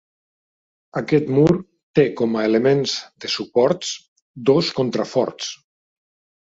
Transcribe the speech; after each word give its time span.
Aquest 1.01 1.29
mur 1.35 1.51
té 1.99 2.05
com 2.23 2.39
a 2.41 2.47
elements 2.51 2.97
de 3.27 3.33
suports 3.37 3.95
dos 4.53 4.75
contraforts. 4.83 5.57